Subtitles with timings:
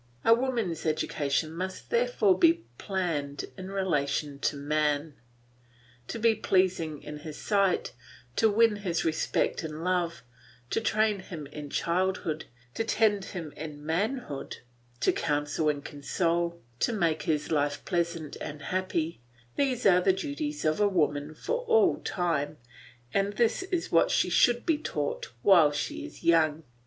[0.25, 5.13] A woman's education must therefore be planned in relation to man.
[6.07, 7.93] To be pleasing in his sight,
[8.37, 10.23] to win his respect and love,
[10.71, 14.61] to train him in childhood, to tend him in manhood,
[15.01, 19.21] to counsel and console, to make his life pleasant and happy,
[19.55, 22.57] these are the duties of woman for all time,
[23.13, 26.63] and this is what she should be taught while she is young.